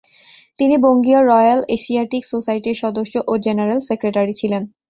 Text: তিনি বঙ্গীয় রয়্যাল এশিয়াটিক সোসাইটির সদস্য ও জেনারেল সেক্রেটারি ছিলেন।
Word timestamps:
তিনি 0.59 0.75
বঙ্গীয় 0.77 1.19
রয়্যাল 1.23 1.59
এশিয়াটিক 1.75 2.23
সোসাইটির 2.25 2.77
সদস্য 2.83 3.13
ও 3.27 3.43
জেনারেল 3.45 3.79
সেক্রেটারি 3.87 4.33
ছিলেন। 4.33 4.61